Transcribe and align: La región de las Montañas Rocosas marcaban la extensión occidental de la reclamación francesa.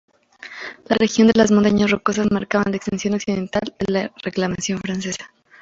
La 0.89 0.95
región 0.95 1.27
de 1.27 1.33
las 1.35 1.51
Montañas 1.51 1.91
Rocosas 1.91 2.31
marcaban 2.31 2.71
la 2.71 2.77
extensión 2.77 3.13
occidental 3.13 3.71
de 3.77 3.93
la 3.93 4.11
reclamación 4.23 4.79
francesa. 4.79 5.31